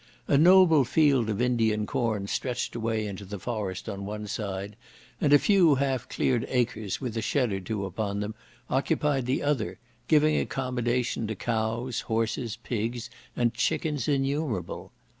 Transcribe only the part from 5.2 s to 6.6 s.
and a few half cleared